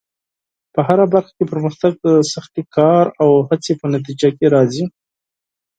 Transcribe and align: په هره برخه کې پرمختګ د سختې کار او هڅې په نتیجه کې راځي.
په 0.73 0.79
هره 0.87 1.05
برخه 1.13 1.31
کې 1.37 1.49
پرمختګ 1.51 1.93
د 2.05 2.07
سختې 2.33 2.63
کار 2.75 3.05
او 3.23 3.29
هڅې 3.49 3.73
په 3.81 3.85
نتیجه 3.95 4.29
کې 4.37 4.45
راځي. 4.55 4.83